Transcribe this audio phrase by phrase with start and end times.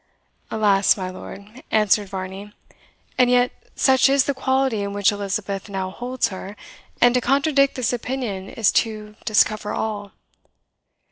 [0.49, 0.97] "Alas!
[0.97, 2.51] my lord," answered Varney,
[3.19, 6.55] "and yet such is the quality in which Elizabeth now holds her;
[6.99, 10.11] and to contradict this opinion is to discover all."